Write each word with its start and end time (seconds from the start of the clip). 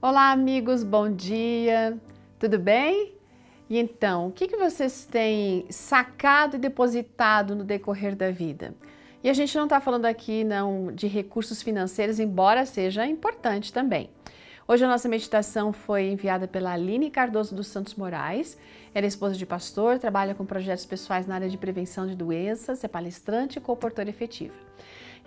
Olá, 0.00 0.30
amigos, 0.30 0.84
bom 0.84 1.12
dia, 1.12 1.98
tudo 2.38 2.56
bem? 2.56 3.14
E 3.68 3.76
então, 3.76 4.28
o 4.28 4.30
que, 4.30 4.46
que 4.46 4.56
vocês 4.56 5.04
têm 5.04 5.66
sacado 5.70 6.54
e 6.54 6.58
depositado 6.60 7.56
no 7.56 7.64
decorrer 7.64 8.14
da 8.14 8.30
vida? 8.30 8.76
E 9.24 9.28
a 9.28 9.32
gente 9.32 9.56
não 9.56 9.64
está 9.64 9.80
falando 9.80 10.04
aqui 10.04 10.44
não 10.44 10.92
de 10.92 11.08
recursos 11.08 11.60
financeiros, 11.64 12.20
embora 12.20 12.64
seja 12.64 13.04
importante 13.08 13.72
também. 13.72 14.08
Hoje 14.68 14.84
a 14.84 14.88
nossa 14.88 15.08
meditação 15.08 15.72
foi 15.72 16.06
enviada 16.06 16.46
pela 16.46 16.74
Aline 16.74 17.10
Cardoso 17.10 17.52
dos 17.52 17.66
Santos 17.66 17.96
Moraes. 17.96 18.56
Ela 18.94 19.04
é 19.04 19.08
esposa 19.08 19.34
de 19.34 19.44
pastor, 19.44 19.98
trabalha 19.98 20.32
com 20.32 20.46
projetos 20.46 20.86
pessoais 20.86 21.26
na 21.26 21.34
área 21.34 21.48
de 21.48 21.58
prevenção 21.58 22.06
de 22.06 22.14
doenças, 22.14 22.84
é 22.84 22.88
palestrante 22.88 23.58
e 23.58 23.60
comportora 23.60 24.08
efetiva. 24.08 24.54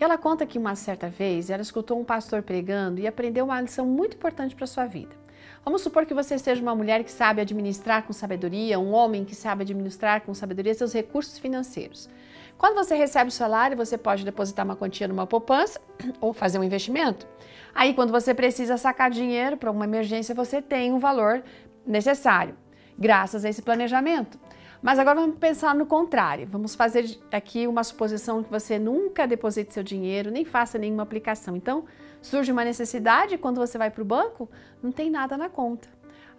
Ela 0.00 0.16
conta 0.16 0.46
que 0.46 0.56
uma 0.56 0.74
certa 0.74 1.10
vez 1.10 1.50
ela 1.50 1.60
escutou 1.60 2.00
um 2.00 2.04
pastor 2.04 2.42
pregando 2.42 2.98
e 2.98 3.06
aprendeu 3.06 3.44
uma 3.44 3.60
lição 3.60 3.84
muito 3.84 4.16
importante 4.16 4.56
para 4.56 4.66
sua 4.66 4.86
vida. 4.86 5.14
Vamos 5.62 5.82
supor 5.82 6.06
que 6.06 6.14
você 6.14 6.38
seja 6.38 6.62
uma 6.62 6.74
mulher 6.74 7.04
que 7.04 7.12
sabe 7.12 7.42
administrar 7.42 8.04
com 8.04 8.12
sabedoria, 8.14 8.80
um 8.80 8.92
homem 8.92 9.26
que 9.26 9.34
sabe 9.34 9.62
administrar 9.62 10.22
com 10.22 10.32
sabedoria 10.32 10.72
seus 10.72 10.94
recursos 10.94 11.38
financeiros. 11.38 12.08
Quando 12.56 12.76
você 12.76 12.94
recebe 12.94 13.28
o 13.28 13.32
salário, 13.32 13.76
você 13.76 13.98
pode 13.98 14.24
depositar 14.24 14.64
uma 14.64 14.74
quantia 14.74 15.06
numa 15.06 15.26
poupança 15.26 15.78
ou 16.18 16.32
fazer 16.32 16.58
um 16.58 16.64
investimento. 16.64 17.26
Aí, 17.74 17.92
quando 17.92 18.10
você 18.10 18.32
precisa 18.32 18.78
sacar 18.78 19.10
dinheiro 19.10 19.58
para 19.58 19.70
uma 19.70 19.84
emergência, 19.84 20.34
você 20.34 20.62
tem 20.62 20.92
um 20.92 20.98
valor 20.98 21.42
necessário, 21.86 22.56
graças 22.98 23.44
a 23.44 23.50
esse 23.50 23.60
planejamento. 23.60 24.38
Mas 24.82 24.98
agora 24.98 25.20
vamos 25.20 25.38
pensar 25.38 25.74
no 25.74 25.84
contrário. 25.84 26.46
Vamos 26.50 26.74
fazer 26.74 27.18
aqui 27.30 27.66
uma 27.66 27.84
suposição 27.84 28.42
que 28.42 28.50
você 28.50 28.78
nunca 28.78 29.26
deposite 29.26 29.74
seu 29.74 29.82
dinheiro, 29.82 30.30
nem 30.30 30.44
faça 30.44 30.78
nenhuma 30.78 31.02
aplicação. 31.02 31.54
Então, 31.56 31.84
surge 32.22 32.50
uma 32.50 32.64
necessidade 32.64 33.36
quando 33.36 33.58
você 33.58 33.76
vai 33.76 33.90
para 33.90 34.02
o 34.02 34.06
banco, 34.06 34.48
não 34.82 34.90
tem 34.90 35.10
nada 35.10 35.36
na 35.36 35.48
conta. 35.48 35.88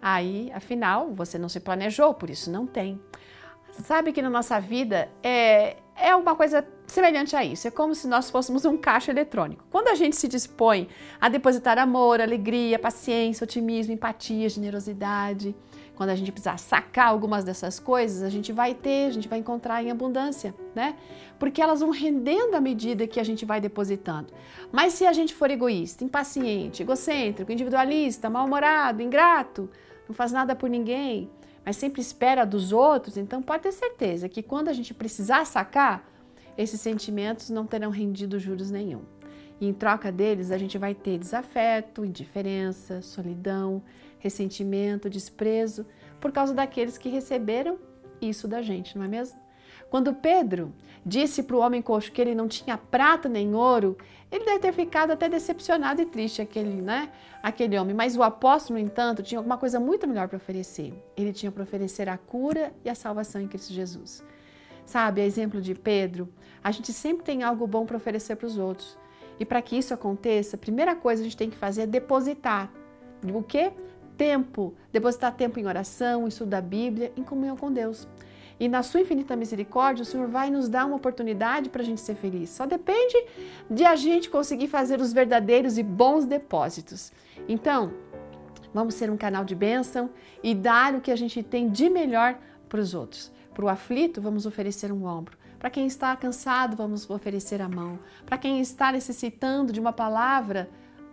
Aí, 0.00 0.50
afinal, 0.52 1.12
você 1.12 1.38
não 1.38 1.48
se 1.48 1.60
planejou, 1.60 2.12
por 2.14 2.28
isso 2.28 2.50
não 2.50 2.66
tem. 2.66 3.00
Sabe 3.72 4.12
que 4.12 4.20
na 4.20 4.30
nossa 4.30 4.60
vida 4.60 5.08
é, 5.22 5.76
é 5.96 6.14
uma 6.14 6.36
coisa 6.36 6.66
semelhante 6.86 7.34
a 7.34 7.44
isso. 7.44 7.66
É 7.66 7.70
como 7.70 7.94
se 7.94 8.06
nós 8.06 8.30
fôssemos 8.30 8.64
um 8.64 8.76
caixa 8.76 9.10
eletrônico. 9.10 9.64
Quando 9.70 9.88
a 9.88 9.94
gente 9.94 10.14
se 10.14 10.28
dispõe 10.28 10.88
a 11.20 11.28
depositar 11.28 11.78
amor, 11.78 12.20
alegria, 12.20 12.78
paciência, 12.78 13.44
otimismo, 13.44 13.94
empatia, 13.94 14.48
generosidade, 14.48 15.54
quando 15.94 16.10
a 16.10 16.14
gente 16.14 16.30
precisar 16.30 16.58
sacar 16.58 17.08
algumas 17.08 17.44
dessas 17.44 17.78
coisas, 17.78 18.22
a 18.22 18.28
gente 18.28 18.52
vai 18.52 18.74
ter, 18.74 19.06
a 19.06 19.10
gente 19.10 19.28
vai 19.28 19.38
encontrar 19.38 19.82
em 19.82 19.90
abundância, 19.90 20.54
né? 20.74 20.96
Porque 21.38 21.62
elas 21.62 21.80
vão 21.80 21.90
rendendo 21.90 22.54
à 22.54 22.60
medida 22.60 23.06
que 23.06 23.20
a 23.20 23.24
gente 23.24 23.44
vai 23.44 23.60
depositando. 23.60 24.32
Mas 24.70 24.94
se 24.94 25.06
a 25.06 25.12
gente 25.12 25.34
for 25.34 25.50
egoísta, 25.50 26.04
impaciente, 26.04 26.82
egocêntrico, 26.82 27.52
individualista, 27.52 28.28
mal-humorado, 28.28 29.02
ingrato, 29.02 29.70
não 30.08 30.14
faz 30.14 30.32
nada 30.32 30.54
por 30.54 30.68
ninguém, 30.68 31.30
mas 31.64 31.76
sempre 31.76 32.00
espera 32.00 32.44
dos 32.44 32.72
outros, 32.72 33.16
então 33.16 33.42
pode 33.42 33.62
ter 33.62 33.72
certeza 33.72 34.28
que 34.28 34.42
quando 34.42 34.68
a 34.68 34.72
gente 34.72 34.92
precisar 34.92 35.44
sacar, 35.44 36.08
esses 36.56 36.80
sentimentos 36.80 37.50
não 37.50 37.66
terão 37.66 37.90
rendido 37.90 38.38
juros 38.38 38.70
nenhum. 38.70 39.02
E 39.60 39.66
em 39.66 39.72
troca 39.72 40.10
deles, 40.10 40.50
a 40.50 40.58
gente 40.58 40.76
vai 40.76 40.94
ter 40.94 41.18
desafeto, 41.18 42.04
indiferença, 42.04 43.00
solidão, 43.00 43.82
ressentimento, 44.18 45.08
desprezo, 45.08 45.86
por 46.20 46.32
causa 46.32 46.52
daqueles 46.52 46.98
que 46.98 47.08
receberam 47.08 47.78
isso 48.20 48.48
da 48.48 48.60
gente, 48.60 48.98
não 48.98 49.04
é 49.04 49.08
mesmo? 49.08 49.38
Quando 49.90 50.14
Pedro 50.14 50.72
disse 51.04 51.42
para 51.42 51.56
o 51.56 51.60
homem 51.60 51.82
coxo 51.82 52.12
que 52.12 52.20
ele 52.20 52.34
não 52.34 52.48
tinha 52.48 52.78
prata 52.78 53.28
nem 53.28 53.54
ouro, 53.54 53.96
ele 54.30 54.44
deve 54.44 54.60
ter 54.60 54.72
ficado 54.72 55.10
até 55.10 55.28
decepcionado 55.28 56.00
e 56.00 56.06
triste, 56.06 56.40
aquele, 56.40 56.80
né? 56.80 57.10
aquele 57.42 57.76
homem. 57.78 57.94
Mas 57.94 58.16
o 58.16 58.22
apóstolo, 58.22 58.78
no 58.78 58.84
entanto, 58.84 59.22
tinha 59.22 59.38
alguma 59.38 59.58
coisa 59.58 59.80
muito 59.80 60.06
melhor 60.06 60.28
para 60.28 60.36
oferecer. 60.36 60.94
Ele 61.16 61.32
tinha 61.32 61.50
para 61.50 61.62
oferecer 61.62 62.08
a 62.08 62.16
cura 62.16 62.72
e 62.84 62.88
a 62.88 62.94
salvação 62.94 63.40
em 63.40 63.48
Cristo 63.48 63.72
Jesus. 63.72 64.24
Sabe, 64.86 65.20
a 65.20 65.24
exemplo 65.24 65.60
de 65.60 65.74
Pedro, 65.74 66.28
a 66.62 66.70
gente 66.70 66.92
sempre 66.92 67.24
tem 67.24 67.42
algo 67.42 67.66
bom 67.66 67.84
para 67.84 67.96
oferecer 67.96 68.36
para 68.36 68.46
os 68.46 68.56
outros. 68.56 68.96
E 69.38 69.44
para 69.44 69.60
que 69.60 69.76
isso 69.76 69.92
aconteça, 69.92 70.56
a 70.56 70.58
primeira 70.58 70.94
coisa 70.94 71.20
que 71.20 71.26
a 71.26 71.30
gente 71.30 71.36
tem 71.36 71.50
que 71.50 71.56
fazer 71.56 71.82
é 71.82 71.86
depositar. 71.86 72.72
O 73.34 73.42
quê? 73.42 73.72
Tempo. 74.16 74.74
Depositar 74.92 75.34
tempo 75.34 75.58
em 75.58 75.66
oração, 75.66 76.24
em 76.24 76.28
estudo 76.28 76.50
da 76.50 76.60
Bíblia, 76.60 77.12
em 77.16 77.22
comunhão 77.22 77.56
com 77.56 77.72
Deus. 77.72 78.08
E 78.62 78.68
na 78.68 78.84
sua 78.84 79.00
infinita 79.00 79.34
misericórdia, 79.34 80.04
o 80.04 80.06
Senhor 80.06 80.28
vai 80.28 80.48
nos 80.48 80.68
dar 80.68 80.86
uma 80.86 80.94
oportunidade 80.94 81.68
para 81.68 81.82
a 81.82 81.84
gente 81.84 82.00
ser 82.00 82.14
feliz. 82.14 82.48
Só 82.50 82.64
depende 82.64 83.16
de 83.68 83.84
a 83.84 83.96
gente 83.96 84.30
conseguir 84.30 84.68
fazer 84.68 85.00
os 85.00 85.12
verdadeiros 85.12 85.78
e 85.78 85.82
bons 85.82 86.24
depósitos. 86.24 87.10
Então, 87.48 87.92
vamos 88.72 88.94
ser 88.94 89.10
um 89.10 89.16
canal 89.16 89.44
de 89.44 89.56
bênção 89.56 90.10
e 90.44 90.54
dar 90.54 90.94
o 90.94 91.00
que 91.00 91.10
a 91.10 91.16
gente 91.16 91.42
tem 91.42 91.68
de 91.68 91.90
melhor 91.90 92.38
para 92.68 92.78
os 92.78 92.94
outros. 92.94 93.32
Para 93.52 93.64
o 93.64 93.68
aflito, 93.68 94.22
vamos 94.22 94.46
oferecer 94.46 94.92
um 94.92 95.06
ombro. 95.06 95.36
Para 95.58 95.68
quem 95.68 95.84
está 95.84 96.14
cansado, 96.14 96.76
vamos 96.76 97.10
oferecer 97.10 97.60
a 97.60 97.68
mão. 97.68 97.98
Para 98.24 98.38
quem 98.38 98.60
está 98.60 98.92
necessitando 98.92 99.72
de 99.72 99.80
uma 99.80 99.92
palavra, 99.92 100.70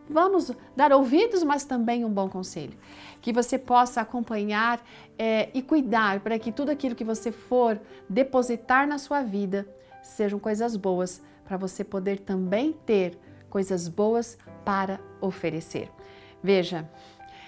vamos 0.10 0.52
dar 0.76 0.92
ouvidos, 0.92 1.44
mas 1.44 1.64
também 1.64 2.04
um 2.04 2.12
bom 2.12 2.28
conselho. 2.28 2.74
Que 3.22 3.32
você 3.32 3.58
possa 3.58 4.02
acompanhar 4.02 4.84
é, 5.18 5.50
e 5.54 5.62
cuidar 5.62 6.20
para 6.22 6.40
que 6.40 6.52
tudo 6.52 6.70
aquilo 6.70 6.96
que 6.96 7.04
você 7.04 7.32
for 7.32 7.80
depositar 8.10 8.88
na 8.88 8.98
sua 8.98 9.22
vida 9.22 9.68
sejam 10.02 10.40
coisas 10.40 10.76
boas, 10.76 11.22
para 11.46 11.58
você 11.58 11.84
poder 11.84 12.20
também 12.20 12.74
ter 12.86 13.18
coisas 13.50 13.88
boas 13.88 14.38
para 14.64 15.00
oferecer. 15.22 15.90
Veja, 16.42 16.90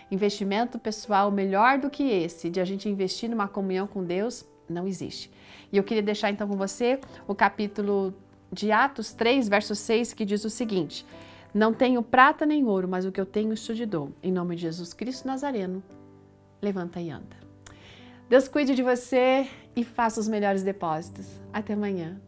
investimento 0.09 0.77
pessoal 0.77 1.31
melhor 1.31 1.77
do 1.77 1.89
que 1.89 2.03
esse, 2.03 2.49
de 2.49 2.59
a 2.59 2.65
gente 2.65 2.89
investir 2.89 3.29
numa 3.29 3.47
comunhão 3.47 3.87
com 3.87 4.03
Deus, 4.03 4.45
não 4.67 4.87
existe. 4.87 5.31
E 5.71 5.77
eu 5.77 5.83
queria 5.83 6.03
deixar 6.03 6.29
então 6.29 6.47
com 6.47 6.57
você 6.57 6.99
o 7.27 7.33
capítulo 7.33 8.13
de 8.51 8.71
Atos 8.71 9.13
3, 9.13 9.47
verso 9.47 9.75
6, 9.75 10.13
que 10.13 10.25
diz 10.25 10.43
o 10.43 10.49
seguinte: 10.49 11.05
não 11.53 11.73
tenho 11.73 12.01
prata 12.01 12.45
nem 12.45 12.65
ouro, 12.65 12.87
mas 12.87 13.05
o 13.05 13.11
que 13.11 13.19
eu 13.19 13.25
tenho 13.25 13.53
isso 13.53 13.75
te 13.75 13.85
dou. 13.85 14.11
Em 14.23 14.31
nome 14.31 14.55
de 14.55 14.61
Jesus 14.61 14.93
Cristo 14.93 15.27
Nazareno, 15.27 15.83
levanta 16.61 16.99
e 17.01 17.09
anda. 17.09 17.35
Deus 18.29 18.47
cuide 18.47 18.73
de 18.73 18.81
você 18.81 19.47
e 19.75 19.83
faça 19.83 20.19
os 20.19 20.27
melhores 20.27 20.63
depósitos. 20.63 21.27
Até 21.51 21.73
amanhã. 21.73 22.19